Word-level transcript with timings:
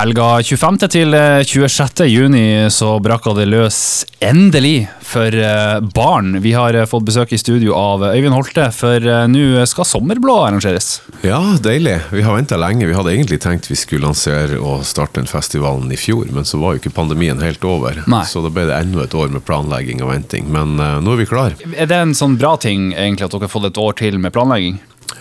Helga 0.00 0.38
25. 0.42 0.78
til 0.88 1.12
26. 1.44 2.06
juni 2.08 2.70
så 2.72 2.94
brakka 3.04 3.34
det 3.36 3.44
løs 3.52 4.06
endelig 4.24 4.86
for 5.04 5.28
eh, 5.28 5.80
barn. 5.92 6.38
Vi 6.40 6.54
har 6.56 6.72
eh, 6.72 6.86
fått 6.88 7.04
besøk 7.04 7.34
i 7.36 7.38
studio 7.40 7.74
av 7.76 8.06
Øyvind 8.08 8.32
Holte, 8.32 8.70
for 8.72 8.96
eh, 8.96 9.26
nå 9.28 9.66
skal 9.68 9.84
Sommerblå 9.84 10.38
arrangeres. 10.46 11.02
Ja, 11.20 11.42
deilig. 11.60 11.98
Vi 12.14 12.24
har 12.24 12.38
venta 12.38 12.56
lenge. 12.56 12.88
Vi 12.88 12.96
hadde 12.96 13.12
egentlig 13.12 13.42
tenkt 13.44 13.68
vi 13.68 13.76
skulle 13.76 14.08
lansere 14.08 14.56
og 14.56 14.86
starte 14.88 15.20
den 15.20 15.28
festivalen 15.28 15.92
i 15.92 16.00
fjor, 16.00 16.32
men 16.32 16.48
så 16.48 16.62
var 16.62 16.78
jo 16.78 16.80
ikke 16.80 16.96
pandemien 16.96 17.44
helt 17.44 17.66
over. 17.68 18.00
Nei. 18.08 18.24
Så 18.24 18.40
da 18.40 18.48
ble 18.56 18.70
det 18.70 18.80
enda 18.80 19.04
et 19.04 19.18
år 19.20 19.28
med 19.36 19.44
planlegging 19.44 20.00
og 20.00 20.14
venting. 20.14 20.48
Men 20.48 20.78
uh, 20.80 20.96
nå 21.04 21.12
er 21.12 21.26
vi 21.26 21.28
klar. 21.28 21.60
Er 21.74 21.92
det 21.92 22.00
en 22.06 22.16
sånn 22.16 22.40
bra 22.40 22.54
ting 22.56 22.94
egentlig 22.94 23.28
at 23.28 23.36
dere 23.36 23.50
har 23.50 23.52
fått 23.52 23.68
et 23.68 23.84
år 23.84 24.00
til 24.00 24.16
med 24.16 24.32
planlegging? 24.32 24.80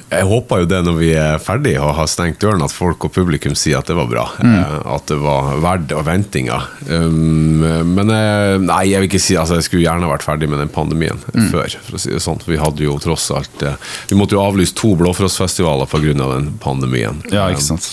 Jeg 0.09 0.25
håper 0.25 0.63
jo 0.63 0.65
det 0.69 0.79
når 0.85 0.95
vi 0.97 1.09
er 1.13 1.37
ferdig 1.41 1.75
og 1.79 1.91
har 1.99 2.07
stengt 2.09 2.39
døren, 2.41 2.63
at 2.65 2.73
folk 2.73 3.03
og 3.05 3.11
publikum 3.13 3.53
sier 3.57 3.77
at 3.77 3.85
det 3.89 3.95
var 3.97 4.07
bra. 4.09 4.23
Mm. 4.41 4.55
Eh, 4.57 4.77
At 4.95 5.05
det 5.11 5.17
var 5.21 5.51
verdt 5.61 5.91
og 5.93 6.05
ventinga. 6.07 6.57
Um, 6.89 7.61
men 7.93 8.09
eh, 8.13 8.55
nei, 8.63 8.79
jeg 8.89 9.03
vil 9.03 9.09
ikke 9.09 9.21
si 9.21 9.35
altså, 9.37 9.59
Jeg 9.59 9.67
skulle 9.67 9.83
gjerne 9.85 10.09
vært 10.09 10.25
ferdig 10.25 10.49
med 10.49 10.59
den 10.63 10.71
pandemien 10.73 11.19
Mm. 11.29 11.49
før. 11.51 11.69
for 11.85 11.97
å 11.97 11.99
si 12.01 12.09
det 12.09 12.21
sånn. 12.23 12.39
Vi 12.47 12.57
hadde 12.57 12.83
jo 12.83 12.95
tross 13.01 13.29
alt 13.35 13.61
eh, 13.63 13.75
Vi 14.09 14.17
måtte 14.17 14.33
jo 14.35 14.41
avlyse 14.41 14.73
to 14.75 14.95
Blåfrostfestivaler 14.97 15.85
pga. 15.89 16.13
den 16.17 16.51
pandemien. 16.59 17.21
Ja, 17.31 17.47
ikke 17.53 17.61
sant. 17.61 17.85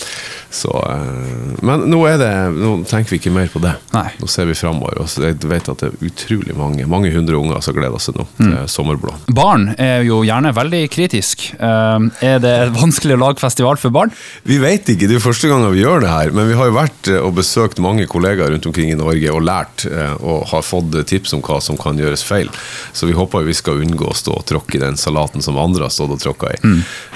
Så, 0.49 0.71
eh, 0.71 1.57
men 1.65 1.83
nå, 1.91 1.99
det, 2.19 2.29
nå 2.55 2.71
tenker 2.87 3.11
vi 3.15 3.19
ikke 3.19 3.33
mer 3.35 3.49
på 3.51 3.59
det. 3.63 3.73
Nei. 3.93 4.07
Nå 4.21 4.29
ser 4.31 4.45
vi 4.49 4.55
framover. 4.57 5.01
Og 5.03 5.09
jeg 5.23 5.35
vet 5.43 5.69
at 5.73 5.81
det 5.83 5.89
er 5.91 6.07
utrolig 6.07 6.55
mange 6.57 6.85
mange 6.87 7.11
hundre 7.13 7.35
unger 7.39 7.59
som 7.65 7.75
gleder 7.75 7.99
seg 8.01 8.15
nå 8.17 8.25
Mm. 8.37 8.51
til 8.53 8.67
Sommerblå. 8.69 9.13
Barn 9.33 9.69
er 9.81 10.03
jo 10.05 10.21
gjerne 10.23 10.53
veldig 10.55 10.81
kritisk. 10.93 11.47
Eh, 11.59 12.07
Er 12.27 12.39
det 12.39 12.53
vanskelig 12.75 13.15
å 13.17 13.21
lage 13.25 13.39
festival 13.41 13.77
for 13.81 13.89
barn? 13.91 14.11
Vi 14.45 14.57
vet 14.61 14.87
ikke, 14.93 15.07
det 15.07 15.15
er 15.17 15.19
jo 15.19 15.25
første 15.27 15.49
gangen 15.49 15.71
vi 15.73 15.81
gjør 15.83 16.01
det 16.05 16.09
her, 16.11 16.31
men 16.31 16.47
vi 16.47 16.55
har 16.59 16.69
jo 16.69 16.75
vært 16.77 17.07
eh, 17.11 17.19
og 17.23 17.35
besøkt 17.35 17.79
mange 17.83 18.05
kollegaer 18.07 18.51
rundt 18.53 18.65
omkring 18.69 18.91
i 18.91 18.95
Norge 18.99 19.31
og 19.33 19.43
lært 19.43 19.85
og 20.21 20.47
har 20.51 20.61
fått 20.65 20.95
tips 21.07 21.33
om 21.35 21.41
hva 21.41 21.59
som 21.61 21.77
kan 21.77 21.97
gjøres 21.99 22.23
feil. 22.25 22.49
Så 22.93 23.07
vi 23.09 23.13
håper 23.17 23.43
vi 23.47 23.53
skal 23.57 23.81
unngå 23.83 24.07
å 24.11 24.15
stå 24.15 24.33
og 24.39 24.45
tråkke 24.49 24.77
i 24.77 24.81
den 24.81 24.97
salaten 24.99 25.41
som 25.43 25.57
andre 25.57 25.87
har 25.87 25.93
stått 25.93 26.13
og 26.15 26.21
tråkka 26.21 26.53
i. 26.55 26.59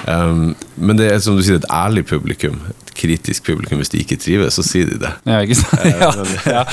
Um, 0.08 0.56
men 0.78 0.98
det 0.98 1.12
er 1.12 1.20
som 1.24 1.38
du 1.38 1.44
sier, 1.46 1.60
et 1.62 1.68
ærlig 1.72 2.06
publikum. 2.10 2.60
Kritisk 3.02 3.48
publikum. 3.50 3.80
Hvis 3.82 3.90
de 3.94 4.02
ikke 4.04 4.18
trives, 4.22 4.56
så 4.58 4.64
sier 4.66 4.90
de 4.92 5.00
det. 5.02 5.12
Ja, 5.28 5.40
ikke 5.42 5.58
sant? 5.58 6.36
Ja. 6.52 6.64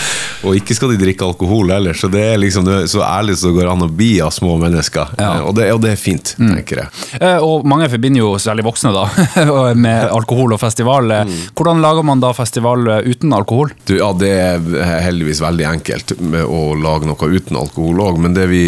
Og 0.47 0.57
ikke 0.59 0.75
skal 0.77 0.93
de 0.93 0.99
drikke 1.01 1.25
alkohol 1.27 1.71
heller, 1.73 1.97
så 1.97 2.09
det 2.11 2.21
er 2.33 2.39
liksom 2.41 2.67
så 2.91 3.03
ærlig 3.05 3.37
som 3.39 3.51
det 3.53 3.59
går 3.61 3.71
an 3.71 3.85
å 3.87 3.89
bli 3.93 4.11
av 4.25 4.33
små 4.35 4.57
mennesker. 4.61 5.13
Og, 5.47 5.53
det, 5.57 5.69
og 5.75 5.81
det 5.85 5.93
er 5.95 6.01
fint, 6.01 6.33
tenker 6.39 6.83
jeg. 6.83 6.89
Eh, 7.21 7.39
Og 7.45 7.67
mange 7.69 7.89
forbinder 7.93 8.23
jo, 8.25 8.33
særlig 8.43 8.65
voksne, 8.67 8.93
da, 8.95 9.05
med 9.87 10.09
alkohol 10.15 10.55
og 10.57 10.61
festival. 10.63 11.11
Eh, 11.15 11.33
Hvordan 11.59 11.83
lager 11.85 12.07
man 12.07 12.23
da 12.23 12.33
festival 12.37 12.85
eh, 12.97 13.09
uten 13.13 13.33
alkohol? 13.37 13.73
Du, 13.89 13.95
ja, 14.01 14.11
Det 14.19 14.33
er 14.35 15.03
heldigvis 15.07 15.43
veldig 15.45 15.69
enkelt 15.71 16.17
med 16.21 16.45
å 16.45 16.75
lage 16.79 17.09
noe 17.09 17.31
uten 17.39 17.59
alkohol 17.61 18.03
òg, 18.09 18.19
men 18.25 18.35
det, 18.37 18.49
vi, 18.51 18.63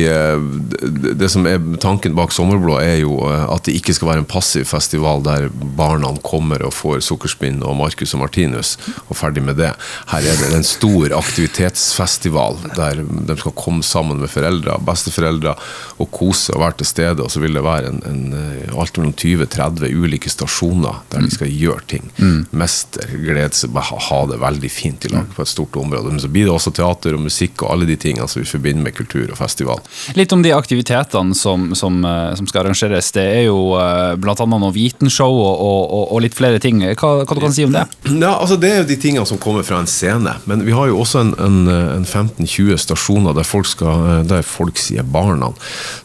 det, 1.18 1.28
som 1.32 1.46
er 1.50 1.58
tanken 1.82 2.14
bak 2.18 2.32
Sommerblå, 2.34 2.78
er 2.82 3.00
jo 3.02 3.16
at 3.26 3.66
det 3.66 3.74
ikke 3.80 3.94
skal 3.96 4.12
være 4.12 4.22
en 4.24 4.28
passiv 4.30 4.68
festival 4.70 5.24
der 5.26 5.48
barna 5.76 6.12
kommer 6.26 6.62
og 6.66 6.74
får 6.76 7.02
sukkerspinn 7.06 7.49
og 7.66 7.74
Marcus 7.78 8.14
og 8.14 8.22
Martinus, 8.22 8.76
og 9.08 9.16
ferdig 9.18 9.42
med 9.42 9.58
det. 9.58 9.72
Her 10.12 10.26
er 10.30 10.38
det 10.40 10.52
en 10.60 10.66
stor 10.66 11.10
aktivitetsfestival 11.18 12.56
der 12.76 13.00
de 13.02 13.36
skal 13.40 13.54
komme 13.58 13.82
sammen 13.86 14.20
med 14.22 14.30
foreldre, 14.32 14.76
besteforeldre, 14.86 15.54
og 16.00 16.10
kose 16.14 16.54
og 16.54 16.62
være 16.64 16.78
til 16.80 16.86
stede. 16.90 17.24
Og 17.24 17.30
så 17.32 17.42
vil 17.42 17.54
det 17.56 17.62
være 17.64 17.90
en, 17.90 18.00
en, 18.08 18.22
eh, 18.36 18.74
alt 18.80 18.96
mellom 18.98 19.14
20-30 19.18 19.90
ulike 19.96 20.30
stasjoner 20.32 21.00
der 21.12 21.24
de 21.26 21.30
skal 21.34 21.50
gjøre 21.52 21.84
ting. 21.90 22.08
Mester, 22.56 23.10
glede 23.20 23.52
seg, 23.56 23.72
bare 23.74 23.88
ha- 23.90 24.00
ha 24.10 24.20
det 24.30 24.40
veldig 24.42 24.70
fint 24.72 25.04
i 25.08 25.12
lag 25.12 25.28
på 25.36 25.42
et 25.44 25.50
stort 25.50 25.76
område. 25.80 26.10
Men 26.14 26.20
så 26.22 26.28
blir 26.32 26.48
det 26.48 26.54
også 26.54 26.72
teater 26.76 27.16
og 27.16 27.24
musikk 27.26 27.64
og 27.66 27.74
alle 27.74 27.88
de 27.88 27.96
tingene 28.00 28.28
som 28.30 28.42
vi 28.42 28.48
forbinder 28.48 28.86
med 28.86 28.96
kultur 28.96 29.30
og 29.30 29.38
festival. 29.40 29.80
Litt 30.18 30.32
om 30.36 30.42
de 30.44 30.52
aktivitetene 30.56 31.34
som, 31.36 31.70
som, 31.78 32.00
eh, 32.04 32.34
som 32.38 32.46
skal 32.50 32.64
arrangeres. 32.66 33.12
Det 33.16 33.26
er 33.40 33.44
jo 33.48 33.58
bl.a. 33.74 34.16
blant 34.20 34.40
annet 34.44 34.62
noe 34.62 34.74
vitenshow 34.74 35.32
og, 35.40 35.54
og, 35.60 36.04
og 36.16 36.22
litt 36.24 36.36
flere 36.38 36.60
ting. 36.62 36.80
Hva, 36.94 37.12
hva 37.24 37.39
du 37.40 37.46
kan 37.46 37.54
si 37.56 37.64
om 37.64 37.72
det? 37.74 37.86
Ja, 38.10 38.34
altså 38.36 38.56
Det 38.60 38.70
er 38.70 38.82
jo 38.82 38.88
de 38.90 38.96
tingene 39.00 39.26
som 39.28 39.38
kommer 39.40 39.64
fra 39.66 39.78
en 39.80 39.88
scene. 39.90 40.34
Men 40.50 40.64
vi 40.66 40.74
har 40.76 40.90
jo 40.90 40.98
også 41.00 41.22
en, 41.24 41.32
en, 41.40 41.58
en 41.70 42.04
15-20 42.06 42.76
stasjoner 42.84 43.34
der 43.36 43.46
folk, 43.48 43.66
skal, 43.70 44.22
der 44.28 44.44
folk 44.46 44.78
sier 44.80 45.02
barna 45.06 45.50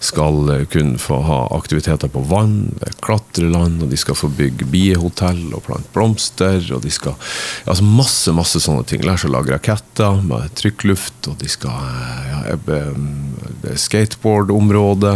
skal 0.04 0.50
eh, 0.54 0.64
kunne 0.72 1.00
få 1.02 1.20
ha 1.28 1.40
aktiviteter 1.58 2.10
på 2.12 2.24
vann, 2.30 2.72
klatreland, 3.06 3.84
og 3.84 3.92
de 3.92 4.00
skal 4.00 4.18
få 4.18 4.30
bygge 4.38 4.68
biehotell 4.72 5.44
og 5.56 5.64
plante 5.68 5.92
blomster. 5.96 6.60
og 6.76 6.82
de 6.86 6.92
skal, 6.94 7.16
altså 7.66 7.84
Masse 7.86 8.34
masse 8.36 8.60
sånne 8.64 8.86
ting. 8.88 9.04
Lære 9.06 9.22
seg 9.26 9.32
å 9.32 9.36
lage 9.38 9.54
raketter 9.56 10.22
med 10.26 10.52
trykkluft. 10.58 11.28
og 11.28 11.38
de 11.42 11.50
skal, 11.52 11.72
eh, 11.72 12.30
ja, 12.32 12.42
jeg 12.52 12.62
be- 12.66 12.82
Skateboardområde. 13.80 15.16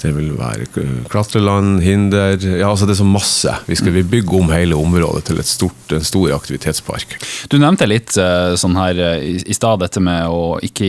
Det 0.00 0.12
vil 0.14 0.32
være 0.36 0.66
klatreland, 1.10 1.80
hinder 1.82 2.36
ja, 2.36 2.68
altså 2.68 2.86
Det 2.86 2.96
er 2.96 3.00
så 3.00 3.08
masse. 3.08 3.54
Vi 3.66 3.78
skal 3.78 3.96
bygge 4.04 4.38
om 4.38 4.52
hele 4.52 4.76
området 4.78 5.24
til 5.30 5.40
et 5.40 5.48
stort, 5.48 5.92
en 5.94 6.04
stor 6.06 6.34
aktivitetspark. 6.36 7.16
Du 7.52 7.58
nevnte 7.62 7.88
litt 7.88 8.16
eh, 8.20 8.54
sånn 8.60 8.76
her 8.78 9.00
eh, 9.00 9.40
i 9.40 9.56
stad, 9.56 9.80
dette 9.82 10.02
med 10.04 10.28
å 10.28 10.56
ikke, 10.64 10.88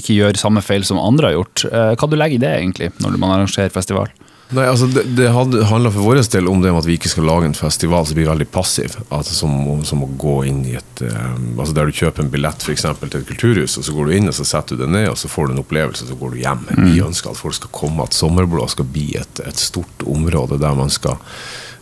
ikke 0.00 0.16
gjøre 0.18 0.40
samme 0.40 0.62
feil 0.64 0.86
som 0.86 1.00
andre 1.00 1.30
har 1.30 1.38
gjort. 1.38 1.66
Eh, 1.70 1.92
Hva 1.98 2.10
du 2.10 2.18
legger 2.18 2.38
i 2.38 2.44
det, 2.46 2.54
egentlig, 2.62 2.92
når 3.02 3.18
man 3.20 3.36
arrangerer 3.36 3.74
festival? 3.74 4.10
Nei, 4.56 4.64
altså 4.64 4.86
Det, 4.88 5.02
det 5.12 5.28
handler 5.28 5.92
for 5.92 6.06
vår 6.06 6.22
del 6.32 6.48
om 6.48 6.62
det 6.62 6.70
med 6.72 6.80
at 6.80 6.88
vi 6.88 6.96
ikke 6.96 7.10
skal 7.12 7.26
lage 7.28 7.48
en 7.50 7.56
festival 7.56 8.06
som 8.08 8.16
blir 8.16 8.30
veldig 8.30 8.48
passiv. 8.52 8.96
Altså 9.12 9.36
som, 9.36 9.52
som 9.84 10.04
å 10.06 10.08
gå 10.20 10.38
inn 10.48 10.62
i 10.64 10.76
et 10.78 11.02
um, 11.04 11.58
altså 11.58 11.76
Der 11.76 11.90
du 11.90 11.98
kjøper 11.98 12.24
en 12.24 12.32
billett 12.32 12.64
for 12.64 12.72
eksempel, 12.72 13.12
til 13.12 13.20
et 13.20 13.28
kulturhus, 13.28 13.76
og 13.76 13.84
så 13.84 13.96
går 13.96 14.08
du 14.08 14.16
inn 14.16 14.32
og 14.32 14.36
så 14.38 14.46
setter 14.48 14.78
du 14.78 14.86
det 14.86 14.92
ned, 14.94 15.10
og 15.12 15.20
så 15.20 15.28
får 15.28 15.48
du 15.48 15.56
en 15.56 15.62
opplevelse, 15.64 16.08
så 16.08 16.16
går 16.18 16.34
du 16.34 16.42
hjem. 16.42 16.64
Vi 16.80 16.98
ønsker 17.04 17.32
at 17.32 17.40
folk 17.40 17.58
skal 17.58 17.74
komme, 17.76 18.08
at 18.08 18.16
Sommerblå 18.16 18.64
skal 18.72 18.88
bli 18.88 19.10
et, 19.20 19.44
et 19.44 19.60
stort 19.60 20.06
område 20.08 20.60
der 20.62 20.78
man 20.78 20.92
skal 20.92 21.20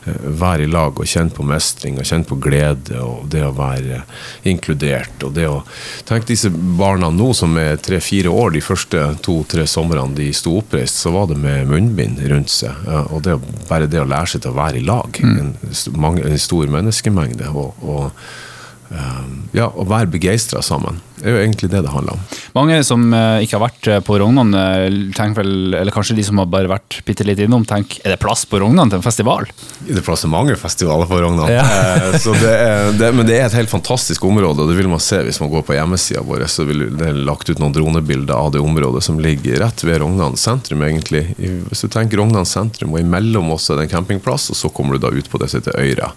være 0.06 0.66
i 0.66 0.70
lag 0.70 0.96
og 0.96 1.08
kjenne 1.08 1.34
på 1.34 1.44
mestring 1.46 1.98
og 1.98 2.06
kjenne 2.06 2.28
på 2.28 2.38
glede 2.42 3.00
og 3.02 3.26
det 3.32 3.42
å 3.46 3.52
være 3.56 4.02
inkludert. 4.48 5.22
og 5.26 5.34
det 5.36 5.48
å 5.50 5.62
Tenk 6.06 6.26
disse 6.28 6.50
barna 6.50 7.10
nå 7.10 7.32
som 7.34 7.56
er 7.58 7.80
tre-fire 7.82 8.30
år, 8.30 8.54
de 8.54 8.62
første 8.64 9.02
to-tre 9.24 9.66
somrene 9.70 10.14
de 10.16 10.30
sto 10.36 10.56
oppreist, 10.60 11.00
så 11.02 11.12
var 11.14 11.30
det 11.30 11.38
med 11.42 11.70
munnbind 11.70 12.20
rundt 12.30 12.52
seg. 12.52 12.86
Og 13.10 13.22
det, 13.26 13.38
bare 13.68 13.90
det 13.90 14.02
å 14.02 14.08
lære 14.08 14.34
seg 14.34 14.44
til 14.44 14.54
å 14.54 14.58
være 14.58 14.80
i 14.80 14.86
lag, 14.86 15.20
en, 15.22 15.54
mange, 15.98 16.24
en 16.26 16.38
stor 16.40 16.70
menneskemengde, 16.72 17.50
og, 17.50 17.74
og 17.82 18.94
eh, 18.94 19.24
ja, 19.58 19.68
å 19.68 19.86
være 19.88 20.12
begeistra 20.14 20.62
sammen, 20.64 21.00
er 21.22 21.32
jo 21.32 21.40
egentlig 21.40 21.70
det 21.72 21.82
det 21.84 21.92
handler 21.92 22.16
om. 22.16 22.24
Mange 22.56 22.78
som 22.86 23.04
eh, 23.14 23.44
ikke 23.44 23.58
har 23.58 23.64
vært 23.66 23.88
eh, 23.90 24.02
på 24.04 24.18
Rognan, 24.20 24.52
eh, 24.56 24.86
tenker 25.16 25.42
vel, 25.42 25.74
eller 25.76 25.94
kanskje 25.94 26.16
de 26.18 26.24
som 26.26 26.40
har 26.40 26.48
bare 26.52 26.70
vært 26.70 26.98
bitte 27.06 27.26
litt 27.26 27.40
innom, 27.42 27.66
tenker 27.68 28.04
er 28.04 28.14
det 28.14 28.20
plass 28.22 28.44
på 28.48 28.60
Rognan 28.62 28.92
til 28.92 29.00
en 29.00 29.04
festival? 29.04 29.48
Det 29.86 29.98
er 30.00 30.06
plass 30.06 30.24
til 30.24 30.32
mange 30.32 30.56
festivaler 30.60 31.08
på 31.10 31.20
Rognan. 31.22 31.52
Ja. 31.52 31.64
Det 32.16 32.52
er, 32.52 32.90
det, 32.96 33.10
men 33.16 33.26
det 33.28 33.38
er 33.38 33.46
et 33.48 33.56
helt 33.56 33.72
fantastisk 33.72 34.24
område, 34.28 34.64
og 34.64 34.70
det 34.70 34.78
vil 34.78 34.90
man 34.90 35.02
se 35.02 35.20
hvis 35.24 35.40
man 35.42 35.52
går 35.52 35.64
på 35.68 35.76
hjemmesida 35.76 36.24
vår. 36.26 36.46
Så 36.50 36.66
vil 36.68 36.86
det 36.96 37.10
er 37.10 37.20
lagt 37.28 37.50
ut 37.50 37.60
noen 37.62 37.74
dronebilder 37.74 38.34
av 38.36 38.52
det 38.54 38.62
området 38.62 39.04
som 39.06 39.20
ligger 39.22 39.60
rett 39.62 39.84
ved 39.86 40.00
Rognan 40.02 40.36
sentrum, 40.40 40.84
egentlig. 40.86 41.24
Hvis 41.36 41.84
du 41.84 41.90
tenker 41.92 42.20
Rognan 42.20 42.48
sentrum, 42.48 42.94
og 42.94 43.02
imellom 43.02 43.52
også 43.54 43.74
er 43.74 43.82
det 43.82 43.88
en 43.88 43.94
campingplass, 43.98 44.50
og 44.52 44.58
så 44.58 44.72
kommer 44.72 44.96
du 44.96 45.06
da 45.06 45.12
ut 45.14 45.30
på 45.30 45.40
det 45.42 45.50
som 45.52 45.62
heter 45.62 45.80
Øyra. 45.80 46.12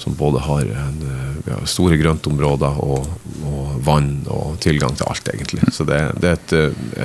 Som 0.00 0.16
både 0.16 0.40
har 0.46 0.64
en, 0.64 1.00
ja, 1.44 1.58
store 1.68 1.98
grøntområder 2.00 2.78
og, 2.80 3.08
og 3.44 3.59
vann 3.86 4.12
og 4.30 4.58
tilgang 4.64 4.96
til 4.98 5.08
alt, 5.10 5.28
egentlig. 5.32 5.66
Så 5.74 5.86
det, 5.88 6.00
det 6.22 6.32
er 6.32 6.38
et, 6.38 6.54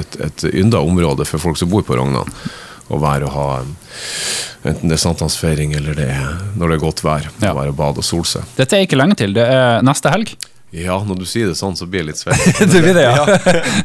et, 0.02 0.20
et 0.28 0.46
ynda 0.54 0.82
område 0.84 1.28
for 1.28 1.42
folk 1.42 1.60
som 1.60 1.72
bor 1.72 1.86
på 1.88 1.98
Rognan. 1.98 2.32
Å 2.86 3.00
være 3.02 3.26
og 3.30 3.34
ha 3.34 3.48
Enten 4.66 4.90
det 4.90 4.96
er 4.98 5.02
sankthansfeiring 5.04 5.76
eller 5.78 5.94
det 5.98 6.08
er 6.10 6.40
når 6.58 6.72
det 6.72 6.76
er 6.76 6.82
godt 6.82 7.04
vær. 7.06 7.28
Ja. 7.38 7.52
Å 7.52 7.58
være 7.60 7.74
og 7.74 7.78
bade 7.78 8.02
og 8.02 8.06
sole 8.08 8.26
seg. 8.26 8.48
Dette 8.58 8.78
er 8.78 8.88
ikke 8.88 8.98
lenge 8.98 9.18
til, 9.20 9.36
det 9.38 9.46
er 9.46 9.86
neste 9.86 10.10
helg. 10.10 10.32
Ja, 10.76 10.98
når 11.08 11.22
du 11.22 11.26
sier 11.30 11.48
det 11.48 11.56
sånn, 11.56 11.78
så 11.80 11.88
blir 11.88 12.04
jeg 12.04 12.10
litt 12.10 12.20
svett. 12.20 12.42
du 12.72 12.78
blir 12.84 12.96
det, 12.98 13.06
ja. 13.08 13.26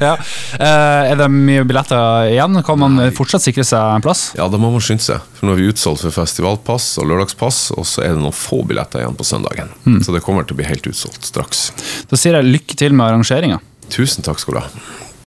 ja. 0.01 0.15
Uh, 0.61 1.07
er 1.07 1.17
det 1.17 1.27
mye 1.33 1.63
billetter 1.65 2.29
igjen? 2.33 2.59
Kan 2.67 2.81
man 2.83 2.99
fortsatt 3.17 3.45
sikre 3.45 3.65
seg 3.65 3.95
en 3.95 4.05
plass? 4.05 4.27
Ja, 4.37 4.49
da 4.51 4.59
må 4.61 4.73
man 4.75 4.83
skynde 4.85 5.05
seg. 5.05 5.23
For 5.39 5.47
nå 5.47 5.55
er 5.55 5.61
vi 5.61 5.69
utsolgt 5.71 6.03
for 6.05 6.15
festivalpass 6.15 6.89
og 7.01 7.09
lørdagspass, 7.09 7.61
og 7.79 7.87
så 7.89 8.05
er 8.05 8.17
det 8.17 8.23
noen 8.23 8.37
få 8.37 8.61
billetter 8.69 9.05
igjen 9.05 9.17
på 9.17 9.27
søndagen. 9.27 9.71
Så 10.05 10.13
det 10.13 10.23
kommer 10.27 10.45
til 10.45 10.59
å 10.59 10.61
bli 10.61 10.69
helt 10.69 10.91
utsolgt 10.91 11.31
straks. 11.31 11.71
Da 12.11 12.19
sier 12.21 12.37
jeg 12.37 12.51
lykke 12.51 12.77
til 12.83 12.97
med 12.97 13.07
arrangeringa. 13.07 13.61
Tusen 13.95 14.27
takk 14.27 14.43
skal 14.43 14.59
du 14.59 14.63
ha. 14.65 14.69